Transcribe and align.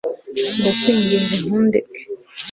Ndakwinginze 0.59 1.35
ntundeke 1.43 1.99